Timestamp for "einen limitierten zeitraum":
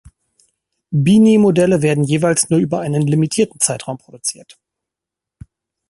2.79-3.99